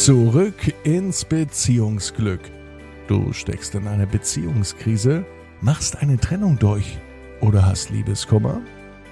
Zurück 0.00 0.72
ins 0.82 1.26
Beziehungsglück. 1.26 2.40
Du 3.06 3.34
steckst 3.34 3.74
in 3.74 3.86
eine 3.86 4.06
Beziehungskrise, 4.06 5.26
machst 5.60 6.00
eine 6.00 6.16
Trennung 6.16 6.58
durch 6.58 6.98
oder 7.42 7.66
hast 7.66 7.90
Liebeskummer? 7.90 8.62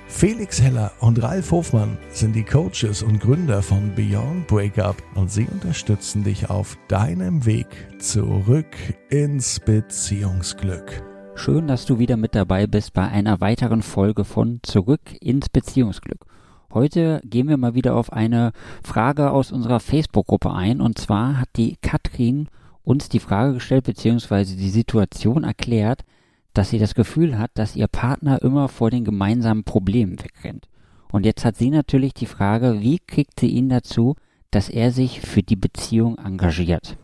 Felix 0.06 0.62
Heller 0.62 0.90
und 1.00 1.22
Ralf 1.22 1.50
Hofmann 1.50 1.98
sind 2.08 2.34
die 2.34 2.42
Coaches 2.42 3.02
und 3.02 3.20
Gründer 3.20 3.60
von 3.60 3.94
Beyond 3.94 4.46
Breakup 4.46 4.96
und 5.14 5.30
sie 5.30 5.44
unterstützen 5.44 6.24
dich 6.24 6.48
auf 6.48 6.78
deinem 6.88 7.44
Weg 7.44 7.66
zurück 7.98 8.74
ins 9.10 9.60
Beziehungsglück. 9.60 11.02
Schön, 11.34 11.66
dass 11.66 11.84
du 11.84 11.98
wieder 11.98 12.16
mit 12.16 12.34
dabei 12.34 12.66
bist 12.66 12.94
bei 12.94 13.06
einer 13.06 13.42
weiteren 13.42 13.82
Folge 13.82 14.24
von 14.24 14.60
Zurück 14.62 15.02
ins 15.20 15.50
Beziehungsglück. 15.50 16.24
Heute 16.72 17.22
gehen 17.24 17.48
wir 17.48 17.56
mal 17.56 17.74
wieder 17.74 17.96
auf 17.96 18.12
eine 18.12 18.52
Frage 18.82 19.30
aus 19.30 19.52
unserer 19.52 19.80
Facebook-Gruppe 19.80 20.52
ein. 20.52 20.82
Und 20.82 20.98
zwar 20.98 21.38
hat 21.38 21.48
die 21.56 21.76
Katrin 21.80 22.48
uns 22.82 23.08
die 23.08 23.20
Frage 23.20 23.54
gestellt, 23.54 23.84
beziehungsweise 23.84 24.54
die 24.56 24.68
Situation 24.68 25.44
erklärt, 25.44 26.04
dass 26.52 26.70
sie 26.70 26.78
das 26.78 26.94
Gefühl 26.94 27.38
hat, 27.38 27.50
dass 27.54 27.76
ihr 27.76 27.86
Partner 27.86 28.42
immer 28.42 28.68
vor 28.68 28.90
den 28.90 29.04
gemeinsamen 29.04 29.64
Problemen 29.64 30.18
wegrennt. 30.22 30.68
Und 31.10 31.24
jetzt 31.24 31.44
hat 31.44 31.56
sie 31.56 31.70
natürlich 31.70 32.12
die 32.12 32.26
Frage, 32.26 32.80
wie 32.80 32.98
kriegt 32.98 33.40
sie 33.40 33.48
ihn 33.48 33.70
dazu, 33.70 34.16
dass 34.50 34.68
er 34.68 34.92
sich 34.92 35.20
für 35.20 35.42
die 35.42 35.56
Beziehung 35.56 36.18
engagiert? 36.18 36.98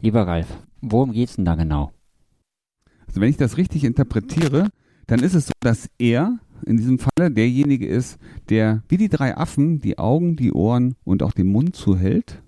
Lieber 0.00 0.26
Ralf, 0.26 0.48
worum 0.80 1.12
geht's 1.12 1.36
denn 1.36 1.44
da 1.44 1.54
genau? 1.54 1.92
Also 3.06 3.20
wenn 3.20 3.28
ich 3.28 3.36
das 3.36 3.58
richtig 3.58 3.84
interpretiere, 3.84 4.70
dann 5.06 5.20
ist 5.20 5.34
es 5.34 5.46
so, 5.48 5.52
dass 5.60 5.90
er 5.98 6.38
in 6.64 6.76
diesem 6.76 6.98
Falle 6.98 7.30
derjenige 7.30 7.86
ist, 7.86 8.18
der 8.48 8.82
wie 8.88 8.96
die 8.96 9.08
drei 9.08 9.36
Affen 9.36 9.80
die 9.80 9.98
Augen, 9.98 10.36
die 10.36 10.52
Ohren 10.52 10.96
und 11.04 11.22
auch 11.22 11.32
den 11.32 11.48
Mund 11.48 11.76
zuhält 11.76 12.42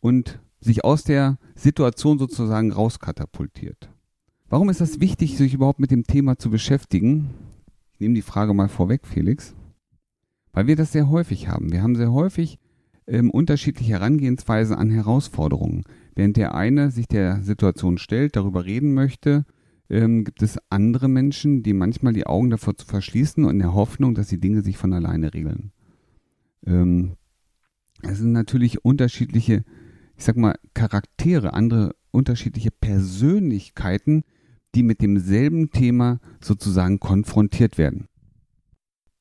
und 0.00 0.40
sich 0.60 0.84
aus 0.84 1.04
der 1.04 1.38
Situation 1.54 2.18
sozusagen 2.18 2.72
rauskatapultiert. 2.72 3.90
Warum 4.48 4.68
ist 4.68 4.80
das 4.80 5.00
wichtig, 5.00 5.36
sich 5.36 5.54
überhaupt 5.54 5.80
mit 5.80 5.90
dem 5.90 6.04
Thema 6.04 6.38
zu 6.38 6.50
beschäftigen? 6.50 7.30
Ich 7.92 8.00
nehme 8.00 8.14
die 8.14 8.22
Frage 8.22 8.54
mal 8.54 8.68
vorweg, 8.68 9.06
Felix. 9.06 9.54
Weil 10.52 10.66
wir 10.66 10.76
das 10.76 10.92
sehr 10.92 11.10
häufig 11.10 11.48
haben. 11.48 11.72
Wir 11.72 11.82
haben 11.82 11.96
sehr 11.96 12.12
häufig 12.12 12.58
ähm, 13.06 13.30
unterschiedliche 13.30 13.92
Herangehensweisen 13.92 14.76
an 14.76 14.90
Herausforderungen. 14.90 15.84
Während 16.14 16.36
der 16.36 16.54
eine 16.54 16.90
sich 16.90 17.08
der 17.08 17.42
Situation 17.42 17.98
stellt, 17.98 18.36
darüber 18.36 18.64
reden 18.64 18.94
möchte, 18.94 19.44
ähm, 19.88 20.24
gibt 20.24 20.42
es 20.42 20.58
andere 20.70 21.08
Menschen, 21.08 21.62
die 21.62 21.72
manchmal 21.72 22.12
die 22.12 22.26
Augen 22.26 22.50
davor 22.50 22.76
zu 22.76 22.86
verschließen 22.86 23.44
und 23.44 23.50
in 23.50 23.58
der 23.60 23.74
Hoffnung, 23.74 24.14
dass 24.14 24.28
die 24.28 24.40
Dinge 24.40 24.62
sich 24.62 24.76
von 24.76 24.92
alleine 24.92 25.32
regeln. 25.32 25.72
Ähm, 26.66 27.16
es 28.02 28.18
sind 28.18 28.32
natürlich 28.32 28.84
unterschiedliche, 28.84 29.64
ich 30.16 30.24
sag 30.24 30.36
mal, 30.36 30.56
Charaktere, 30.74 31.54
andere 31.54 31.94
unterschiedliche 32.10 32.70
Persönlichkeiten, 32.70 34.22
die 34.74 34.82
mit 34.82 35.00
demselben 35.00 35.70
Thema 35.70 36.20
sozusagen 36.40 37.00
konfrontiert 37.00 37.78
werden. 37.78 38.08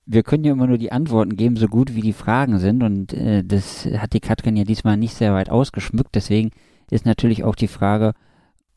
Wir 0.06 0.24
können 0.24 0.44
ja 0.44 0.52
immer 0.52 0.68
nur 0.68 0.78
die 0.78 0.92
Antworten 0.92 1.36
geben, 1.36 1.56
so 1.56 1.68
gut 1.68 1.96
wie 1.96 2.02
die 2.02 2.14
Fragen 2.14 2.60
sind. 2.60 2.84
Und 2.84 3.14
äh, 3.14 3.44
das 3.44 3.86
hat 3.86 4.14
die 4.14 4.20
Katrin 4.20 4.56
ja 4.56 4.64
diesmal 4.64 4.98
nicht 4.98 5.16
sehr 5.16 5.34
weit 5.34 5.50
ausgeschmückt. 5.50 6.14
Deswegen 6.14 6.52
ist 6.92 7.06
natürlich 7.06 7.44
auch 7.44 7.56
die 7.56 7.68
Frage, 7.68 8.14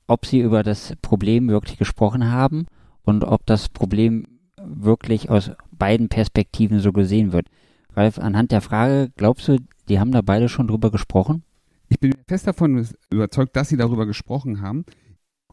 ob 0.09 0.27
sie 0.27 0.41
über 0.41 0.64
das 0.64 0.95
Problem 1.01 1.48
wirklich 1.48 1.78
gesprochen 1.78 2.31
haben 2.31 2.67
und 3.05 3.23
ob 3.23 3.47
das 3.47 3.69
Problem 3.69 4.27
wirklich 4.61 5.31
aus 5.31 5.53
beiden 5.70 6.09
Perspektiven 6.09 6.81
so 6.81 6.92
gesehen 6.92 7.33
wird. 7.33 7.47
Ralf, 7.95 8.19
anhand 8.19 8.51
der 8.51 8.61
Frage, 8.61 9.11
glaubst 9.17 9.48
du, 9.48 9.59
die 9.89 10.01
haben 10.01 10.11
da 10.11 10.23
beide 10.23 10.48
schon 10.48 10.67
drüber 10.67 10.91
gesprochen? 10.91 11.45
Ich 11.89 12.01
bin 12.01 12.14
fest 12.27 12.47
davon 12.47 12.86
überzeugt, 13.11 13.55
dass 13.56 13.69
sie 13.69 13.77
darüber 13.77 14.06
gesprochen 14.06 14.61
haben. 14.61 14.84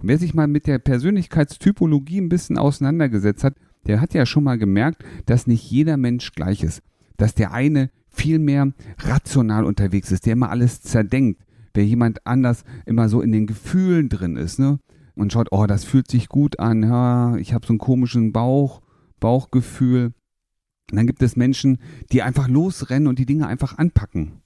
wer 0.01 0.17
sich 0.17 0.33
mal 0.33 0.47
mit 0.47 0.67
der 0.67 0.79
Persönlichkeitstypologie 0.79 2.19
ein 2.19 2.29
bisschen 2.29 2.57
auseinandergesetzt 2.57 3.43
hat, 3.43 3.55
der 3.87 4.01
hat 4.01 4.13
ja 4.13 4.25
schon 4.25 4.43
mal 4.43 4.57
gemerkt, 4.57 5.03
dass 5.25 5.47
nicht 5.47 5.69
jeder 5.69 5.95
Mensch 5.95 6.33
gleich 6.33 6.63
ist. 6.63 6.81
Dass 7.17 7.33
der 7.33 7.53
eine 7.53 7.89
viel 8.09 8.39
mehr 8.39 8.73
rational 8.99 9.65
unterwegs 9.65 10.11
ist, 10.11 10.25
der 10.25 10.33
immer 10.33 10.49
alles 10.49 10.81
zerdenkt, 10.81 11.41
wer 11.75 11.85
jemand 11.85 12.25
anders 12.25 12.63
immer 12.85 13.09
so 13.09 13.21
in 13.21 13.31
den 13.31 13.47
Gefühlen 13.47 14.09
drin 14.09 14.35
ist, 14.35 14.59
ne? 14.59 14.79
Und 15.15 15.31
schaut, 15.31 15.47
oh, 15.51 15.65
das 15.65 15.85
fühlt 15.85 16.09
sich 16.11 16.27
gut 16.27 16.59
an, 16.59 16.83
ja, 16.83 17.37
ich 17.37 17.53
habe 17.53 17.65
so 17.65 17.71
einen 17.71 17.79
komischen 17.79 18.33
Bauch, 18.33 18.81
Bauchgefühl. 19.19 20.13
Und 20.91 20.97
dann 20.97 21.07
gibt 21.07 21.21
es 21.21 21.37
Menschen, 21.37 21.79
die 22.11 22.21
einfach 22.21 22.47
losrennen 22.47 23.07
und 23.07 23.17
die 23.17 23.25
Dinge 23.25 23.47
einfach 23.47 23.77
anpacken. 23.77 24.41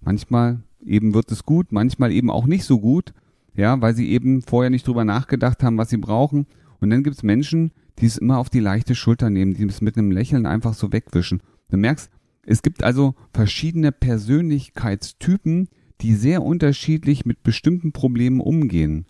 Manchmal 0.00 0.62
eben 0.84 1.14
wird 1.14 1.30
es 1.30 1.44
gut, 1.44 1.70
manchmal 1.70 2.12
eben 2.12 2.30
auch 2.30 2.46
nicht 2.46 2.64
so 2.64 2.80
gut, 2.80 3.14
ja, 3.54 3.80
weil 3.80 3.94
sie 3.94 4.10
eben 4.10 4.42
vorher 4.42 4.70
nicht 4.70 4.86
drüber 4.86 5.04
nachgedacht 5.04 5.62
haben, 5.62 5.78
was 5.78 5.90
sie 5.90 5.96
brauchen. 5.96 6.46
Und 6.80 6.90
dann 6.90 7.04
gibt 7.04 7.16
es 7.16 7.22
Menschen, 7.22 7.70
die 7.98 8.06
es 8.06 8.18
immer 8.18 8.38
auf 8.38 8.50
die 8.50 8.60
leichte 8.60 8.94
Schulter 8.94 9.30
nehmen, 9.30 9.54
die 9.54 9.64
es 9.64 9.80
mit 9.80 9.96
einem 9.96 10.10
Lächeln 10.10 10.46
einfach 10.46 10.74
so 10.74 10.92
wegwischen. 10.92 11.40
Du 11.70 11.76
merkst, 11.76 12.10
es 12.46 12.62
gibt 12.62 12.82
also 12.82 13.14
verschiedene 13.32 13.92
Persönlichkeitstypen, 13.92 15.68
die 16.00 16.14
sehr 16.14 16.42
unterschiedlich 16.42 17.24
mit 17.24 17.42
bestimmten 17.42 17.92
Problemen 17.92 18.40
umgehen. 18.40 19.06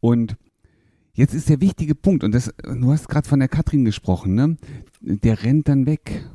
Und 0.00 0.36
jetzt 1.14 1.34
ist 1.34 1.48
der 1.48 1.60
wichtige 1.60 1.94
Punkt, 1.94 2.24
und 2.24 2.34
das, 2.34 2.52
du 2.62 2.92
hast 2.92 3.08
gerade 3.08 3.28
von 3.28 3.38
der 3.38 3.48
Katrin 3.48 3.84
gesprochen, 3.84 4.34
ne? 4.34 4.56
Der 5.00 5.42
rennt 5.42 5.68
dann 5.68 5.86
weg. 5.86 6.28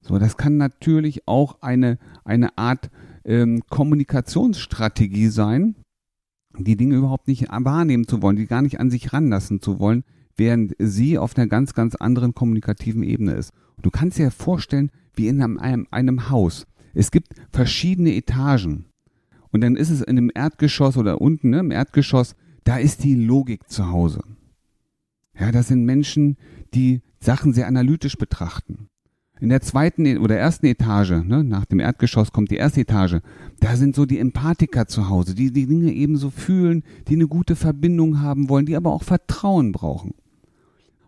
So, 0.00 0.18
das 0.18 0.36
kann 0.36 0.56
natürlich 0.56 1.28
auch 1.28 1.60
eine, 1.60 1.98
eine 2.24 2.56
Art 2.56 2.90
ähm, 3.24 3.62
Kommunikationsstrategie 3.68 5.28
sein, 5.28 5.76
die 6.58 6.76
Dinge 6.76 6.96
überhaupt 6.96 7.28
nicht 7.28 7.48
wahrnehmen 7.50 8.08
zu 8.08 8.22
wollen, 8.22 8.36
die 8.36 8.46
gar 8.46 8.62
nicht 8.62 8.80
an 8.80 8.90
sich 8.90 9.12
ranlassen 9.12 9.60
zu 9.60 9.78
wollen, 9.78 10.04
während 10.36 10.74
sie 10.78 11.18
auf 11.18 11.36
einer 11.36 11.46
ganz, 11.46 11.74
ganz 11.74 11.94
anderen 11.94 12.34
kommunikativen 12.34 13.02
Ebene 13.02 13.32
ist. 13.32 13.52
Und 13.76 13.86
du 13.86 13.90
kannst 13.90 14.18
dir 14.18 14.30
vorstellen, 14.30 14.90
wie 15.14 15.28
in 15.28 15.42
einem, 15.42 15.86
einem 15.90 16.30
Haus. 16.30 16.66
Es 16.94 17.10
gibt 17.10 17.34
verschiedene 17.52 18.14
Etagen. 18.14 18.86
Und 19.52 19.62
dann 19.62 19.76
ist 19.76 19.90
es 19.90 20.00
in 20.00 20.18
einem 20.18 20.30
Erdgeschoss 20.34 20.96
oder 20.96 21.20
unten 21.20 21.50
ne, 21.50 21.60
im 21.60 21.70
Erdgeschoss, 21.70 22.36
da 22.64 22.76
ist 22.76 23.04
die 23.04 23.14
Logik 23.14 23.68
zu 23.68 23.90
Hause. 23.90 24.22
Ja, 25.38 25.50
das 25.50 25.68
sind 25.68 25.84
Menschen, 25.84 26.36
die 26.74 27.00
Sachen 27.18 27.52
sehr 27.52 27.66
analytisch 27.66 28.16
betrachten. 28.16 28.88
In 29.40 29.48
der 29.48 29.62
zweiten 29.62 30.04
e-, 30.04 30.18
oder 30.18 30.36
ersten 30.36 30.66
Etage, 30.66 31.24
ne, 31.24 31.42
nach 31.42 31.64
dem 31.64 31.80
Erdgeschoss 31.80 32.30
kommt 32.32 32.50
die 32.50 32.56
erste 32.56 32.82
Etage, 32.82 33.20
da 33.60 33.76
sind 33.76 33.96
so 33.96 34.04
die 34.04 34.18
Empathiker 34.18 34.86
zu 34.86 35.08
Hause, 35.08 35.34
die 35.34 35.50
die 35.50 35.66
Dinge 35.66 35.92
ebenso 35.92 36.30
fühlen, 36.30 36.84
die 37.08 37.14
eine 37.14 37.26
gute 37.26 37.56
Verbindung 37.56 38.20
haben 38.20 38.48
wollen, 38.48 38.66
die 38.66 38.76
aber 38.76 38.92
auch 38.92 39.02
Vertrauen 39.02 39.72
brauchen. 39.72 40.12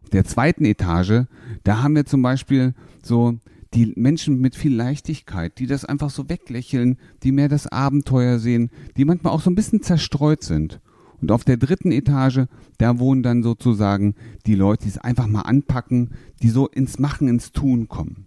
Auf 0.03 0.11
der 0.11 0.25
zweiten 0.25 0.65
Etage, 0.65 1.27
da 1.63 1.83
haben 1.83 1.95
wir 1.95 2.07
zum 2.07 2.23
Beispiel 2.23 2.75
so 3.03 3.39
die 3.75 3.93
Menschen 3.97 4.41
mit 4.41 4.55
viel 4.55 4.75
Leichtigkeit, 4.75 5.59
die 5.59 5.67
das 5.67 5.85
einfach 5.85 6.11
so 6.11 6.29
weglächeln, 6.29 6.99
die 7.23 7.33
mehr 7.33 7.49
das 7.49 7.67
Abenteuer 7.67 8.39
sehen, 8.39 8.71
die 8.97 9.05
manchmal 9.05 9.33
auch 9.33 9.41
so 9.41 9.51
ein 9.51 9.55
bisschen 9.55 9.83
zerstreut 9.83 10.43
sind. 10.43 10.81
Und 11.21 11.31
auf 11.31 11.45
der 11.45 11.57
dritten 11.57 11.93
Etage, 11.93 12.47
da 12.79 12.99
wohnen 12.99 13.23
dann 13.23 13.43
sozusagen 13.43 14.15
die 14.45 14.57
Leute, 14.57 14.85
die 14.85 14.91
es 14.91 14.99
einfach 14.99 15.29
mal 15.29 15.43
anpacken, 15.43 16.11
die 16.43 16.51
so 16.51 16.69
ins 16.69 16.99
Machen, 16.99 17.29
ins 17.29 17.53
Tun 17.53 17.89
kommen. 17.89 18.27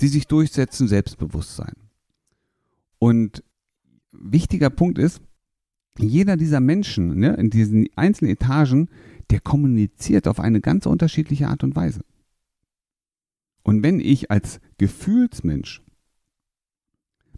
Die 0.00 0.08
sich 0.08 0.26
durchsetzen, 0.26 0.86
Selbstbewusstsein. 0.86 1.72
Und 2.98 3.42
wichtiger 4.12 4.70
Punkt 4.70 4.98
ist, 4.98 5.22
jeder 5.98 6.36
dieser 6.36 6.60
Menschen 6.60 7.18
ne, 7.18 7.34
in 7.34 7.50
diesen 7.50 7.88
einzelnen 7.96 8.32
Etagen, 8.32 8.88
der 9.30 9.40
kommuniziert 9.40 10.28
auf 10.28 10.40
eine 10.40 10.60
ganz 10.60 10.86
unterschiedliche 10.86 11.48
Art 11.48 11.64
und 11.64 11.74
Weise. 11.76 12.00
Und 13.62 13.82
wenn 13.82 14.00
ich 14.00 14.30
als 14.30 14.60
Gefühlsmensch 14.78 15.82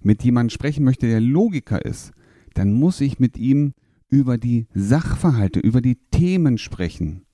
mit 0.01 0.23
jemandem 0.23 0.51
sprechen 0.51 0.85
möchte, 0.85 1.07
der 1.07 1.21
Logiker 1.21 1.85
ist, 1.85 2.12
dann 2.55 2.73
muss 2.73 3.00
ich 3.00 3.19
mit 3.19 3.37
ihm 3.37 3.75
über 4.09 4.38
die 4.38 4.67
Sachverhalte, 4.73 5.61
über 5.61 5.81
die 5.81 5.99
Themen 6.11 6.59
sprechen. 6.59 7.27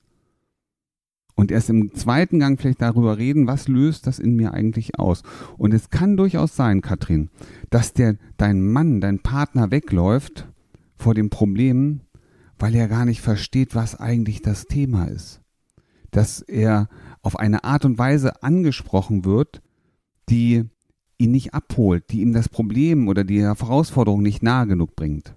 Und 1.35 1.51
erst 1.51 1.69
im 1.69 1.93
zweiten 1.93 2.39
Gang 2.39 2.59
vielleicht 2.59 2.81
darüber 2.81 3.17
reden, 3.17 3.47
was 3.47 3.67
löst 3.67 4.05
das 4.05 4.19
in 4.19 4.35
mir 4.35 4.53
eigentlich 4.53 4.99
aus. 4.99 5.23
Und 5.57 5.73
es 5.73 5.89
kann 5.89 6.15
durchaus 6.15 6.55
sein, 6.55 6.81
Katrin, 6.81 7.29
dass 7.69 7.93
der, 7.93 8.17
dein 8.37 8.65
Mann, 8.65 9.01
dein 9.01 9.19
Partner 9.19 9.71
wegläuft 9.71 10.47
vor 10.95 11.15
dem 11.15 11.29
Problem, 11.29 12.01
weil 12.59 12.75
er 12.75 12.87
gar 12.87 13.05
nicht 13.05 13.21
versteht, 13.21 13.73
was 13.73 13.99
eigentlich 13.99 14.41
das 14.41 14.65
Thema 14.65 15.05
ist. 15.05 15.41
Dass 16.11 16.41
er 16.41 16.87
auf 17.21 17.39
eine 17.39 17.63
Art 17.63 17.85
und 17.85 17.97
Weise 17.97 18.43
angesprochen 18.43 19.25
wird, 19.25 19.61
die 20.29 20.65
ihn 21.17 21.31
nicht 21.31 21.53
abholt, 21.53 22.11
die 22.11 22.21
ihm 22.21 22.33
das 22.33 22.49
Problem 22.49 23.07
oder 23.07 23.23
die 23.23 23.41
Herausforderung 23.41 24.21
nicht 24.21 24.43
nahe 24.43 24.67
genug 24.67 24.95
bringt. 24.95 25.35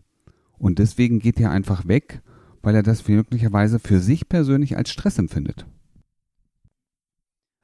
Und 0.58 0.78
deswegen 0.78 1.18
geht 1.18 1.38
er 1.38 1.50
einfach 1.50 1.86
weg, 1.86 2.22
weil 2.62 2.74
er 2.74 2.82
das 2.82 3.06
möglicherweise 3.06 3.78
für 3.78 4.00
sich 4.00 4.28
persönlich 4.28 4.76
als 4.76 4.90
Stress 4.90 5.18
empfindet. 5.18 5.66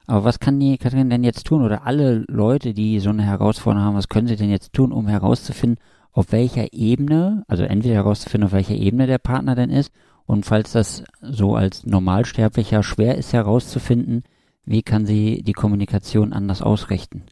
Aber 0.05 0.25
was 0.25 0.39
kann 0.39 0.59
die 0.59 0.77
Katrin 0.77 1.09
denn 1.09 1.23
jetzt 1.23 1.45
tun 1.47 1.63
oder 1.63 1.85
alle 1.85 2.25
Leute, 2.27 2.73
die 2.73 2.99
so 2.99 3.09
eine 3.09 3.23
Herausforderung 3.23 3.85
haben, 3.85 3.95
was 3.95 4.09
können 4.09 4.27
sie 4.27 4.35
denn 4.35 4.49
jetzt 4.49 4.73
tun, 4.73 4.91
um 4.91 5.07
herauszufinden, 5.07 5.79
auf 6.11 6.31
welcher 6.31 6.73
Ebene, 6.73 7.43
also 7.47 7.63
entweder 7.63 7.95
herauszufinden, 7.95 8.45
auf 8.45 8.53
welcher 8.53 8.75
Ebene 8.75 9.07
der 9.07 9.17
Partner 9.17 9.55
denn 9.55 9.69
ist 9.69 9.91
und 10.25 10.45
falls 10.45 10.73
das 10.73 11.03
so 11.21 11.55
als 11.55 11.85
Normalsterblicher 11.85 12.83
schwer 12.83 13.17
ist 13.17 13.33
herauszufinden, 13.33 14.23
wie 14.65 14.83
kann 14.83 15.05
sie 15.05 15.43
die 15.43 15.53
Kommunikation 15.53 16.33
anders 16.33 16.61
ausrichten, 16.61 17.23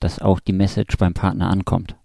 dass 0.00 0.18
auch 0.18 0.40
die 0.40 0.52
Message 0.52 0.96
beim 0.96 1.14
Partner 1.14 1.50
ankommt. 1.50 1.96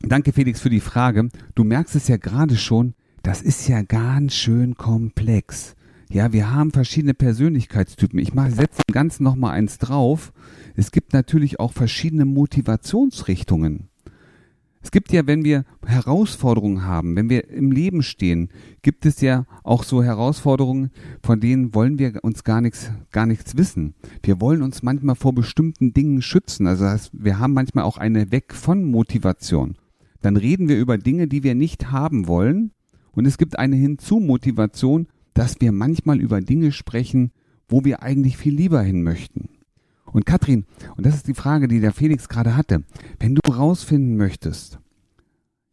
Danke 0.00 0.32
Felix 0.32 0.60
für 0.60 0.70
die 0.70 0.80
Frage. 0.80 1.28
Du 1.54 1.64
merkst 1.64 1.96
es 1.96 2.08
ja 2.08 2.16
gerade 2.16 2.56
schon, 2.56 2.94
das 3.22 3.42
ist 3.42 3.66
ja 3.66 3.82
ganz 3.82 4.34
schön 4.34 4.76
komplex. 4.76 5.74
Ja, 6.10 6.32
wir 6.32 6.52
haben 6.52 6.70
verschiedene 6.70 7.14
Persönlichkeitstypen. 7.14 8.18
Ich 8.20 8.32
setze 8.32 8.82
dem 8.88 8.92
Ganzen 8.92 9.24
noch 9.24 9.34
mal 9.34 9.50
eins 9.50 9.78
drauf. 9.78 10.32
Es 10.76 10.92
gibt 10.92 11.12
natürlich 11.12 11.58
auch 11.58 11.72
verschiedene 11.72 12.24
Motivationsrichtungen. 12.24 13.88
Es 14.86 14.92
gibt 14.92 15.10
ja, 15.10 15.26
wenn 15.26 15.44
wir 15.44 15.64
Herausforderungen 15.84 16.84
haben, 16.84 17.16
wenn 17.16 17.28
wir 17.28 17.50
im 17.50 17.72
Leben 17.72 18.04
stehen, 18.04 18.50
gibt 18.82 19.04
es 19.04 19.20
ja 19.20 19.44
auch 19.64 19.82
so 19.82 20.00
Herausforderungen, 20.00 20.92
von 21.24 21.40
denen 21.40 21.74
wollen 21.74 21.98
wir 21.98 22.22
uns 22.22 22.44
gar 22.44 22.60
nichts, 22.60 22.92
gar 23.10 23.26
nichts 23.26 23.56
wissen. 23.56 23.96
Wir 24.22 24.40
wollen 24.40 24.62
uns 24.62 24.84
manchmal 24.84 25.16
vor 25.16 25.34
bestimmten 25.34 25.92
Dingen 25.92 26.22
schützen. 26.22 26.68
Also 26.68 26.84
das 26.84 26.92
heißt, 26.92 27.10
wir 27.14 27.40
haben 27.40 27.52
manchmal 27.52 27.82
auch 27.82 27.96
eine 27.96 28.30
Weg 28.30 28.54
von 28.54 28.84
Motivation. 28.84 29.74
Dann 30.22 30.36
reden 30.36 30.68
wir 30.68 30.78
über 30.78 30.98
Dinge, 30.98 31.26
die 31.26 31.42
wir 31.42 31.56
nicht 31.56 31.90
haben 31.90 32.28
wollen. 32.28 32.70
Und 33.10 33.26
es 33.26 33.38
gibt 33.38 33.58
eine 33.58 33.74
Hinzu-Motivation, 33.74 35.08
dass 35.34 35.60
wir 35.60 35.72
manchmal 35.72 36.20
über 36.20 36.40
Dinge 36.40 36.70
sprechen, 36.70 37.32
wo 37.68 37.84
wir 37.84 38.04
eigentlich 38.04 38.36
viel 38.36 38.54
lieber 38.54 38.82
hin 38.82 39.02
möchten. 39.02 39.48
Und 40.16 40.24
Katrin, 40.24 40.64
und 40.96 41.04
das 41.04 41.14
ist 41.14 41.28
die 41.28 41.34
Frage, 41.34 41.68
die 41.68 41.78
der 41.78 41.92
Felix 41.92 42.30
gerade 42.30 42.56
hatte, 42.56 42.84
wenn 43.20 43.34
du 43.34 43.52
rausfinden 43.52 44.16
möchtest, 44.16 44.78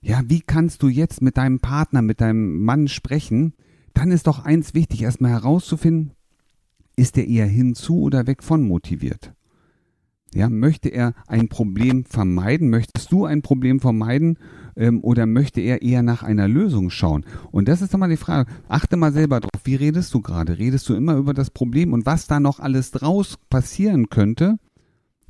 ja, 0.02 0.22
wie 0.28 0.42
kannst 0.42 0.84
du 0.84 0.90
jetzt 0.90 1.22
mit 1.22 1.38
deinem 1.38 1.62
Partner, 1.62 2.02
mit 2.02 2.20
deinem 2.20 2.62
Mann 2.62 2.90
sprechen, 2.90 3.54
dann 3.94 4.12
ist 4.12 4.28
doch 4.28 4.44
eins 4.44 4.74
wichtig, 4.74 5.02
erstmal 5.02 5.32
herauszufinden, 5.32 6.12
ist 6.98 7.18
er 7.18 7.26
eher 7.26 7.46
hinzu 7.46 8.02
oder 8.02 8.28
weg 8.28 8.44
von 8.44 8.68
motiviert? 8.68 9.34
Ja, 10.34 10.50
möchte 10.50 10.90
er 10.90 11.14
ein 11.26 11.48
Problem 11.48 12.04
vermeiden? 12.04 12.70
Möchtest 12.70 13.14
du 13.14 13.24
ein 13.24 13.44
Problem 13.44 13.80
vermeiden? 13.80 14.38
Ähm, 14.76 15.04
oder 15.04 15.26
möchte 15.26 15.62
er 15.62 15.82
eher 15.82 16.04
nach 16.04 16.24
einer 16.24 16.48
Lösung 16.48 16.90
schauen? 16.90 17.26
Und 17.52 17.68
das 17.68 17.82
ist 17.82 17.94
doch 17.94 18.00
mal 18.00 18.10
die 18.10 18.18
Frage. 18.18 18.52
Achte 18.68 18.98
mal 18.98 19.14
selber 19.14 19.40
drauf. 19.40 19.62
Wie 19.64 19.76
redest 19.76 20.14
du 20.14 20.22
gerade? 20.22 20.58
Redest 20.58 20.90
du 20.90 20.96
immer 20.96 21.16
über 21.16 21.34
das 21.34 21.50
Problem 21.50 21.94
und 21.94 22.06
was 22.06 22.28
da 22.28 22.40
noch 22.40 22.60
alles 22.60 22.92
draus 22.92 23.38
passieren 23.50 24.10
könnte? 24.10 24.58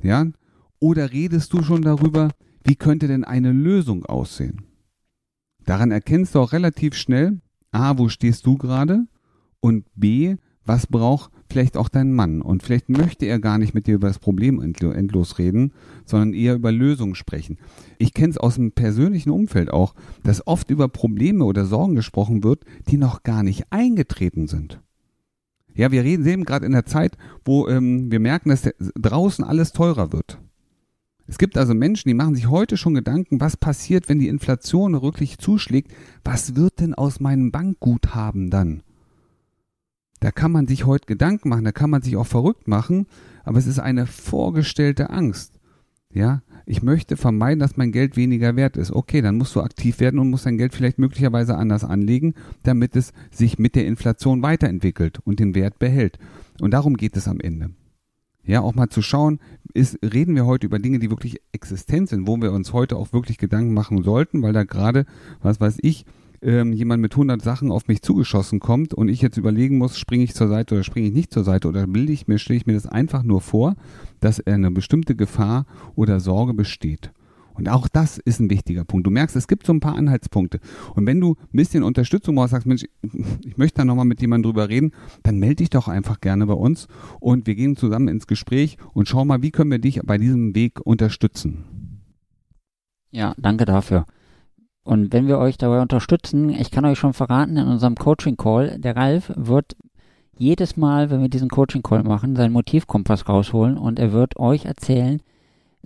Ja? 0.02 0.26
Oder 0.80 1.12
redest 1.12 1.52
du 1.52 1.62
schon 1.62 1.82
darüber, 1.82 2.30
wie 2.64 2.76
könnte 2.76 3.08
denn 3.08 3.24
eine 3.24 3.52
Lösung 3.52 4.04
aussehen? 4.06 4.62
Daran 5.64 5.90
erkennst 5.90 6.34
du 6.34 6.40
auch 6.40 6.52
relativ 6.52 6.94
schnell, 6.94 7.40
A, 7.70 7.98
wo 7.98 8.08
stehst 8.08 8.46
du 8.46 8.56
gerade? 8.56 9.06
Und 9.60 9.86
B, 9.94 10.36
was 10.64 10.86
braucht 10.86 11.30
vielleicht 11.54 11.76
auch 11.76 11.88
dein 11.88 12.12
Mann? 12.12 12.42
Und 12.42 12.64
vielleicht 12.64 12.88
möchte 12.88 13.26
er 13.26 13.38
gar 13.38 13.58
nicht 13.58 13.74
mit 13.74 13.86
dir 13.86 13.94
über 13.94 14.08
das 14.08 14.18
Problem 14.18 14.60
endlos 14.60 15.38
reden, 15.38 15.72
sondern 16.04 16.34
eher 16.34 16.56
über 16.56 16.72
Lösungen 16.72 17.14
sprechen. 17.14 17.58
Ich 17.96 18.12
kenne 18.12 18.30
es 18.30 18.38
aus 18.38 18.56
dem 18.56 18.72
persönlichen 18.72 19.30
Umfeld 19.30 19.70
auch, 19.72 19.94
dass 20.24 20.48
oft 20.48 20.68
über 20.70 20.88
Probleme 20.88 21.44
oder 21.44 21.64
Sorgen 21.64 21.94
gesprochen 21.94 22.42
wird, 22.42 22.64
die 22.88 22.96
noch 22.96 23.22
gar 23.22 23.44
nicht 23.44 23.66
eingetreten 23.70 24.48
sind. 24.48 24.80
Ja, 25.76 25.92
wir 25.92 26.02
reden 26.02 26.26
eben 26.26 26.44
gerade 26.44 26.66
in 26.66 26.72
der 26.72 26.86
Zeit, 26.86 27.16
wo 27.44 27.68
ähm, 27.68 28.10
wir 28.10 28.18
merken, 28.18 28.48
dass 28.48 28.68
draußen 28.96 29.44
alles 29.44 29.70
teurer 29.72 30.12
wird. 30.12 30.40
Es 31.28 31.38
gibt 31.38 31.56
also 31.56 31.72
Menschen, 31.72 32.08
die 32.08 32.14
machen 32.14 32.34
sich 32.34 32.50
heute 32.50 32.76
schon 32.76 32.94
Gedanken, 32.94 33.40
was 33.40 33.56
passiert, 33.56 34.08
wenn 34.08 34.18
die 34.18 34.28
Inflation 34.28 35.00
wirklich 35.00 35.38
zuschlägt? 35.38 35.92
Was 36.24 36.56
wird 36.56 36.80
denn 36.80 36.94
aus 36.94 37.20
meinem 37.20 37.52
Bankguthaben 37.52 38.50
dann? 38.50 38.82
Da 40.24 40.30
kann 40.30 40.52
man 40.52 40.66
sich 40.66 40.86
heute 40.86 41.04
Gedanken 41.04 41.50
machen, 41.50 41.66
da 41.66 41.72
kann 41.72 41.90
man 41.90 42.00
sich 42.00 42.16
auch 42.16 42.26
verrückt 42.26 42.66
machen, 42.66 43.06
aber 43.44 43.58
es 43.58 43.66
ist 43.66 43.78
eine 43.78 44.06
vorgestellte 44.06 45.10
Angst. 45.10 45.60
Ja, 46.14 46.40
ich 46.64 46.82
möchte 46.82 47.18
vermeiden, 47.18 47.58
dass 47.58 47.76
mein 47.76 47.92
Geld 47.92 48.16
weniger 48.16 48.56
wert 48.56 48.78
ist. 48.78 48.90
Okay, 48.90 49.20
dann 49.20 49.36
musst 49.36 49.54
du 49.54 49.60
aktiv 49.60 50.00
werden 50.00 50.18
und 50.18 50.30
musst 50.30 50.46
dein 50.46 50.56
Geld 50.56 50.72
vielleicht 50.72 50.98
möglicherweise 50.98 51.58
anders 51.58 51.84
anlegen, 51.84 52.32
damit 52.62 52.96
es 52.96 53.12
sich 53.30 53.58
mit 53.58 53.74
der 53.74 53.86
Inflation 53.86 54.42
weiterentwickelt 54.42 55.18
und 55.26 55.40
den 55.40 55.54
Wert 55.54 55.78
behält. 55.78 56.18
Und 56.58 56.70
darum 56.70 56.96
geht 56.96 57.18
es 57.18 57.28
am 57.28 57.38
Ende. 57.38 57.72
Ja, 58.46 58.62
auch 58.62 58.74
mal 58.74 58.88
zu 58.88 59.02
schauen, 59.02 59.40
ist, 59.74 59.98
reden 60.02 60.34
wir 60.36 60.46
heute 60.46 60.66
über 60.66 60.78
Dinge, 60.78 61.00
die 61.00 61.10
wirklich 61.10 61.42
existent 61.52 62.08
sind, 62.08 62.26
wo 62.26 62.40
wir 62.40 62.52
uns 62.52 62.72
heute 62.72 62.96
auch 62.96 63.12
wirklich 63.12 63.36
Gedanken 63.36 63.74
machen 63.74 64.02
sollten, 64.02 64.40
weil 64.40 64.54
da 64.54 64.64
gerade, 64.64 65.04
was 65.42 65.60
weiß 65.60 65.80
ich, 65.82 66.06
ähm, 66.44 66.72
jemand 66.72 67.00
mit 67.00 67.12
100 67.12 67.42
Sachen 67.42 67.72
auf 67.72 67.88
mich 67.88 68.02
zugeschossen 68.02 68.60
kommt 68.60 68.94
und 68.94 69.08
ich 69.08 69.22
jetzt 69.22 69.38
überlegen 69.38 69.78
muss, 69.78 69.98
springe 69.98 70.24
ich 70.24 70.34
zur 70.34 70.48
Seite 70.48 70.74
oder 70.74 70.84
springe 70.84 71.08
ich 71.08 71.14
nicht 71.14 71.32
zur 71.32 71.42
Seite 71.42 71.68
oder 71.68 71.86
bilde 71.86 72.12
ich 72.12 72.28
mir, 72.28 72.38
stelle 72.38 72.58
ich 72.58 72.66
mir 72.66 72.74
das 72.74 72.86
einfach 72.86 73.22
nur 73.22 73.40
vor, 73.40 73.74
dass 74.20 74.46
eine 74.46 74.70
bestimmte 74.70 75.16
Gefahr 75.16 75.66
oder 75.96 76.20
Sorge 76.20 76.54
besteht. 76.54 77.12
Und 77.54 77.68
auch 77.68 77.88
das 77.88 78.18
ist 78.18 78.40
ein 78.40 78.50
wichtiger 78.50 78.84
Punkt. 78.84 79.06
Du 79.06 79.10
merkst, 79.10 79.36
es 79.36 79.46
gibt 79.46 79.64
so 79.64 79.72
ein 79.72 79.80
paar 79.80 79.94
Anhaltspunkte. 79.94 80.58
Und 80.94 81.06
wenn 81.06 81.20
du 81.20 81.36
ein 81.40 81.56
bisschen 81.56 81.84
Unterstützung 81.84 82.34
brauchst, 82.34 82.50
sagst, 82.50 82.66
Mensch, 82.66 82.84
ich 83.44 83.56
möchte 83.56 83.78
da 83.78 83.84
nochmal 83.84 84.04
mit 84.04 84.20
jemandem 84.20 84.50
drüber 84.50 84.68
reden, 84.68 84.92
dann 85.22 85.38
melde 85.38 85.56
dich 85.56 85.70
doch 85.70 85.86
einfach 85.86 86.20
gerne 86.20 86.46
bei 86.46 86.54
uns 86.54 86.88
und 87.20 87.46
wir 87.46 87.54
gehen 87.54 87.76
zusammen 87.76 88.08
ins 88.08 88.26
Gespräch 88.26 88.76
und 88.92 89.08
schau 89.08 89.24
mal, 89.24 89.42
wie 89.42 89.52
können 89.52 89.70
wir 89.70 89.78
dich 89.78 90.00
bei 90.04 90.18
diesem 90.18 90.54
Weg 90.56 90.80
unterstützen. 90.84 91.64
Ja, 93.12 93.34
danke 93.38 93.64
dafür. 93.64 94.06
Und 94.84 95.12
wenn 95.12 95.26
wir 95.26 95.38
euch 95.38 95.56
dabei 95.56 95.80
unterstützen, 95.80 96.50
ich 96.50 96.70
kann 96.70 96.84
euch 96.84 96.98
schon 96.98 97.14
verraten, 97.14 97.56
in 97.56 97.66
unserem 97.66 97.96
Coaching 97.96 98.36
Call, 98.36 98.78
der 98.78 98.96
Ralf 98.96 99.32
wird 99.34 99.76
jedes 100.36 100.76
Mal, 100.76 101.10
wenn 101.10 101.22
wir 101.22 101.28
diesen 101.28 101.48
Coaching 101.48 101.82
Call 101.82 102.02
machen, 102.02 102.36
seinen 102.36 102.52
Motivkompass 102.52 103.28
rausholen 103.28 103.78
und 103.78 103.98
er 103.98 104.12
wird 104.12 104.38
euch 104.38 104.66
erzählen, 104.66 105.22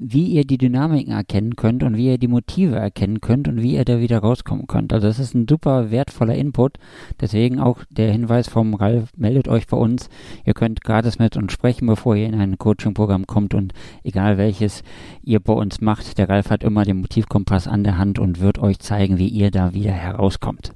wie 0.01 0.27
ihr 0.27 0.45
die 0.45 0.59
Dynamiken 0.59 1.13
erkennen 1.13 1.57
könnt 1.57 1.83
und 1.83 1.97
wie 1.97 2.07
ihr 2.07 2.19
die 2.19 2.29
Motive 2.29 2.77
erkennen 2.77 3.21
könnt 3.21 3.49
und 3.49 3.63
wie 3.63 3.75
ihr 3.75 3.85
da 3.85 4.01
wieder 4.01 4.19
rauskommen 4.19 4.67
könnt. 4.67 4.93
Also 4.93 5.07
das 5.07 5.19
ist 5.19 5.35
ein 5.35 5.47
super 5.49 5.91
wertvoller 5.91 6.35
Input. 6.35 6.79
Deswegen 7.21 7.59
auch 7.61 7.85
der 7.91 8.13
Hinweis 8.13 8.49
vom 8.49 8.75
Ralf, 8.75 9.11
meldet 9.17 9.49
euch 9.49 9.67
bei 9.67 9.77
uns. 9.77 10.09
Ihr 10.45 10.55
könnt 10.55 10.83
gratis 10.83 11.19
mit 11.19 11.37
uns 11.37 11.53
sprechen, 11.53 11.87
bevor 11.87 12.17
ihr 12.17 12.27
in 12.27 12.35
ein 12.35 12.59
Coaching-Programm 12.59 13.27
kommt 13.27 13.55
und 13.55 13.73
egal 14.03 14.39
welches 14.39 14.83
ihr 15.23 15.41
bei 15.41 15.53
uns 15.53 15.81
macht, 15.81 16.19
der 16.19 16.29
Ralf 16.29 16.51
hat 16.51 16.65
immer 16.65 16.85
den 16.85 17.01
Motivkompass 17.01 17.69
an 17.69 17.85
der 17.85 17.99
Hand 17.99 18.19
und 18.19 18.41
wird 18.41 18.59
euch 18.59 18.79
zeigen, 18.79 19.19
wie 19.19 19.29
ihr 19.29 19.51
da 19.51 19.75
wieder 19.75 19.93
herauskommt. 19.93 20.73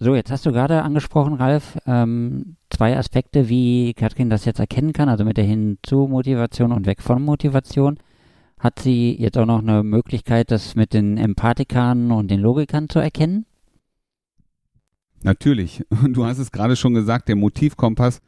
So, 0.00 0.16
jetzt 0.16 0.30
hast 0.32 0.44
du 0.44 0.50
gerade 0.50 0.82
angesprochen, 0.82 1.34
Ralf, 1.34 1.78
ähm, 1.86 2.56
zwei 2.68 2.96
Aspekte, 2.98 3.48
wie 3.48 3.94
Katrin 3.94 4.28
das 4.28 4.44
jetzt 4.44 4.58
erkennen 4.58 4.92
kann, 4.92 5.08
also 5.08 5.24
mit 5.24 5.36
der 5.36 5.44
Hinzu-Motivation 5.44 6.72
und 6.72 6.86
weg 6.86 7.00
von 7.00 7.22
Motivation. 7.22 7.98
Hat 8.58 8.80
sie 8.80 9.14
jetzt 9.16 9.38
auch 9.38 9.46
noch 9.46 9.60
eine 9.60 9.84
Möglichkeit, 9.84 10.50
das 10.50 10.74
mit 10.74 10.94
den 10.94 11.16
Empathikern 11.16 12.10
und 12.10 12.30
den 12.30 12.40
Logikern 12.40 12.88
zu 12.88 12.98
erkennen? 12.98 13.46
Natürlich. 15.22 15.84
Du 16.08 16.24
hast 16.24 16.38
es 16.38 16.50
gerade 16.50 16.74
schon 16.74 16.94
gesagt, 16.94 17.28
der 17.28 17.36
Motivkompass, 17.36 18.20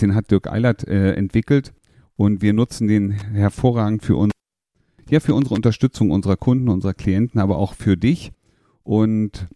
den 0.00 0.14
hat 0.14 0.30
Dirk 0.30 0.50
Eilert 0.50 0.86
äh, 0.88 1.12
entwickelt 1.12 1.72
und 2.16 2.42
wir 2.42 2.52
nutzen 2.52 2.88
den 2.88 3.12
hervorragend 3.12 4.02
für 4.02 4.16
uns, 4.16 4.32
ja, 5.08 5.20
für 5.20 5.34
unsere 5.34 5.54
Unterstützung 5.54 6.10
unserer 6.10 6.36
Kunden, 6.36 6.68
unserer 6.68 6.94
Klienten, 6.94 7.40
aber 7.40 7.58
auch 7.58 7.74
für 7.74 7.96
dich. 7.96 8.32
Und 8.82 9.46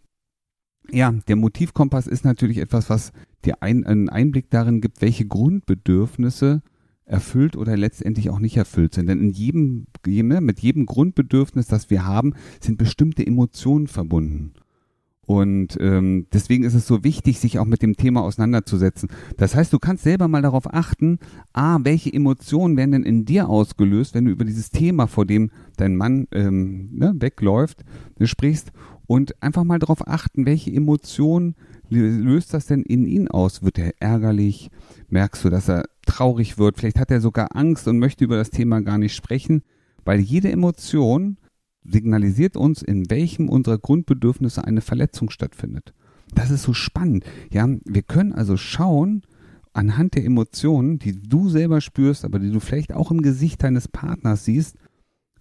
ja, 0.91 1.11
der 1.11 1.35
Motivkompass 1.35 2.07
ist 2.07 2.25
natürlich 2.25 2.57
etwas, 2.57 2.89
was 2.89 3.11
dir 3.45 3.61
ein, 3.61 3.85
einen 3.85 4.09
Einblick 4.09 4.49
darin 4.49 4.81
gibt, 4.81 5.01
welche 5.01 5.25
Grundbedürfnisse 5.25 6.61
erfüllt 7.05 7.57
oder 7.57 7.75
letztendlich 7.75 8.29
auch 8.29 8.39
nicht 8.39 8.57
erfüllt 8.57 8.93
sind. 8.93 9.07
Denn 9.07 9.19
in 9.19 9.29
jedem, 9.29 9.87
mit 10.05 10.59
jedem 10.59 10.85
Grundbedürfnis, 10.85 11.67
das 11.67 11.89
wir 11.89 12.05
haben, 12.05 12.33
sind 12.59 12.77
bestimmte 12.77 13.25
Emotionen 13.25 13.87
verbunden. 13.87 14.53
Und 15.31 15.77
ähm, 15.79 16.27
deswegen 16.33 16.65
ist 16.65 16.73
es 16.73 16.85
so 16.85 17.05
wichtig, 17.05 17.39
sich 17.39 17.57
auch 17.57 17.65
mit 17.65 17.81
dem 17.81 17.95
Thema 17.95 18.21
auseinanderzusetzen. 18.21 19.07
Das 19.37 19.55
heißt, 19.55 19.71
du 19.71 19.79
kannst 19.79 20.03
selber 20.03 20.27
mal 20.27 20.41
darauf 20.41 20.73
achten, 20.73 21.19
a, 21.53 21.77
welche 21.83 22.11
Emotionen 22.11 22.75
werden 22.75 22.91
denn 22.91 23.03
in 23.03 23.23
dir 23.23 23.47
ausgelöst, 23.47 24.13
wenn 24.13 24.25
du 24.25 24.31
über 24.31 24.43
dieses 24.43 24.71
Thema, 24.71 25.07
vor 25.07 25.25
dem 25.25 25.49
dein 25.77 25.95
Mann 25.95 26.27
ähm, 26.33 26.89
ne, 26.91 27.13
wegläuft, 27.17 27.85
ne, 28.19 28.27
sprichst 28.27 28.73
und 29.07 29.41
einfach 29.41 29.63
mal 29.63 29.79
darauf 29.79 30.05
achten, 30.05 30.45
welche 30.45 30.73
Emotionen 30.73 31.55
löst 31.87 32.53
das 32.53 32.65
denn 32.65 32.81
in 32.81 33.05
ihn 33.05 33.29
aus? 33.29 33.63
Wird 33.63 33.77
er 33.77 33.93
ärgerlich? 34.01 34.69
Merkst 35.07 35.45
du, 35.45 35.49
dass 35.49 35.69
er 35.69 35.85
traurig 36.05 36.57
wird? 36.57 36.77
Vielleicht 36.77 36.99
hat 36.99 37.09
er 37.09 37.21
sogar 37.21 37.55
Angst 37.55 37.87
und 37.87 37.99
möchte 37.99 38.25
über 38.25 38.35
das 38.35 38.49
Thema 38.49 38.81
gar 38.81 38.97
nicht 38.97 39.15
sprechen, 39.15 39.63
weil 40.03 40.19
jede 40.19 40.51
Emotion 40.51 41.37
signalisiert 41.83 42.55
uns, 42.57 42.81
in 42.81 43.09
welchem 43.09 43.49
unserer 43.49 43.77
Grundbedürfnisse 43.77 44.63
eine 44.63 44.81
Verletzung 44.81 45.29
stattfindet. 45.29 45.93
Das 46.33 46.51
ist 46.51 46.63
so 46.63 46.73
spannend. 46.73 47.25
Ja, 47.51 47.67
wir 47.85 48.03
können 48.03 48.33
also 48.33 48.55
schauen, 48.57 49.23
anhand 49.73 50.15
der 50.15 50.25
Emotionen, 50.25 50.99
die 50.99 51.21
du 51.21 51.49
selber 51.49 51.81
spürst, 51.81 52.25
aber 52.25 52.39
die 52.39 52.51
du 52.51 52.59
vielleicht 52.59 52.93
auch 52.93 53.11
im 53.11 53.21
Gesicht 53.21 53.63
deines 53.63 53.87
Partners 53.87 54.45
siehst, 54.45 54.77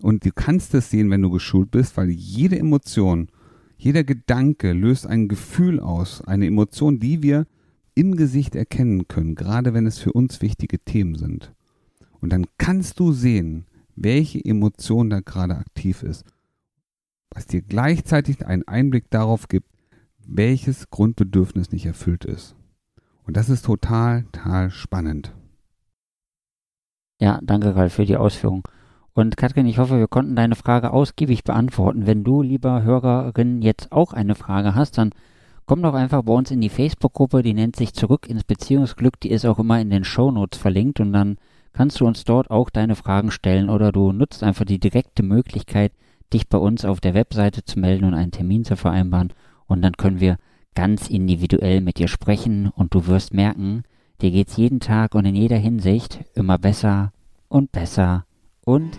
Und 0.02 0.24
du 0.24 0.30
kannst 0.34 0.74
es 0.74 0.90
sehen, 0.90 1.10
wenn 1.10 1.22
du 1.22 1.30
geschult 1.30 1.70
bist, 1.70 1.96
weil 1.96 2.10
jede 2.10 2.58
Emotion, 2.58 3.28
jeder 3.76 4.04
Gedanke 4.04 4.72
löst 4.72 5.06
ein 5.06 5.28
Gefühl 5.28 5.78
aus, 5.80 6.22
eine 6.22 6.46
Emotion, 6.46 7.00
die 7.00 7.22
wir 7.22 7.46
im 7.94 8.16
Gesicht 8.16 8.54
erkennen 8.54 9.08
können, 9.08 9.34
gerade 9.34 9.74
wenn 9.74 9.86
es 9.86 9.98
für 9.98 10.12
uns 10.12 10.40
wichtige 10.40 10.78
Themen 10.78 11.16
sind. 11.16 11.52
Und 12.20 12.32
dann 12.32 12.46
kannst 12.56 12.98
du 12.98 13.12
sehen, 13.12 13.66
welche 14.02 14.44
Emotion 14.44 15.10
da 15.10 15.20
gerade 15.20 15.56
aktiv 15.56 16.02
ist, 16.02 16.24
was 17.30 17.46
dir 17.46 17.62
gleichzeitig 17.62 18.46
einen 18.46 18.66
Einblick 18.66 19.10
darauf 19.10 19.48
gibt, 19.48 19.68
welches 20.26 20.90
Grundbedürfnis 20.90 21.70
nicht 21.70 21.86
erfüllt 21.86 22.24
ist. 22.24 22.56
Und 23.24 23.36
das 23.36 23.48
ist 23.48 23.64
total, 23.64 24.24
total 24.32 24.70
spannend. 24.70 25.32
Ja, 27.20 27.38
danke 27.42 27.76
Ralf 27.76 27.94
für 27.94 28.06
die 28.06 28.16
Ausführung. 28.16 28.66
Und 29.12 29.36
Katrin, 29.36 29.66
ich 29.66 29.78
hoffe, 29.78 29.98
wir 29.98 30.08
konnten 30.08 30.36
deine 30.36 30.54
Frage 30.54 30.92
ausgiebig 30.92 31.44
beantworten. 31.44 32.06
Wenn 32.06 32.24
du, 32.24 32.42
lieber 32.42 32.82
Hörerin, 32.82 33.60
jetzt 33.60 33.92
auch 33.92 34.12
eine 34.12 34.34
Frage 34.34 34.74
hast, 34.74 34.96
dann 34.98 35.10
komm 35.66 35.82
doch 35.82 35.94
einfach 35.94 36.22
bei 36.22 36.32
uns 36.32 36.50
in 36.50 36.60
die 36.60 36.68
Facebook-Gruppe, 36.68 37.42
die 37.42 37.54
nennt 37.54 37.76
sich 37.76 37.92
Zurück 37.92 38.28
ins 38.28 38.44
Beziehungsglück, 38.44 39.20
die 39.20 39.30
ist 39.30 39.44
auch 39.44 39.58
immer 39.58 39.80
in 39.80 39.90
den 39.90 40.04
Show 40.04 40.30
Notes 40.30 40.58
verlinkt 40.58 41.00
und 41.00 41.12
dann 41.12 41.36
kannst 41.72 42.00
du 42.00 42.06
uns 42.06 42.24
dort 42.24 42.50
auch 42.50 42.70
deine 42.70 42.96
Fragen 42.96 43.30
stellen 43.30 43.70
oder 43.70 43.92
du 43.92 44.12
nutzt 44.12 44.42
einfach 44.42 44.64
die 44.64 44.78
direkte 44.78 45.22
Möglichkeit, 45.22 45.92
dich 46.32 46.48
bei 46.48 46.58
uns 46.58 46.84
auf 46.84 47.00
der 47.00 47.14
Webseite 47.14 47.64
zu 47.64 47.78
melden 47.78 48.04
und 48.04 48.14
einen 48.14 48.32
Termin 48.32 48.64
zu 48.64 48.76
vereinbaren 48.76 49.32
und 49.66 49.82
dann 49.82 49.96
können 49.96 50.20
wir 50.20 50.36
ganz 50.74 51.08
individuell 51.08 51.80
mit 51.80 51.98
dir 51.98 52.08
sprechen 52.08 52.70
und 52.74 52.94
du 52.94 53.06
wirst 53.06 53.34
merken, 53.34 53.82
dir 54.20 54.30
geht's 54.30 54.56
jeden 54.56 54.80
Tag 54.80 55.14
und 55.14 55.24
in 55.24 55.34
jeder 55.34 55.56
Hinsicht 55.56 56.20
immer 56.34 56.58
besser 56.58 57.12
und 57.48 57.72
besser 57.72 58.24
und 58.64 58.90